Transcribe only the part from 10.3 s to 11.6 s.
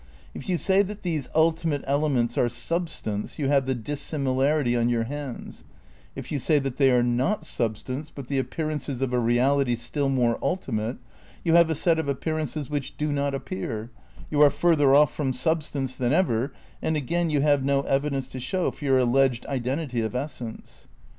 ultimate, you